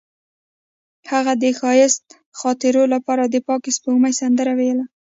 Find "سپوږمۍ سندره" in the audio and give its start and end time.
3.75-4.53